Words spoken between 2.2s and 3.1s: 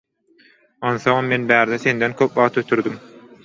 köp wagt ötürdüm.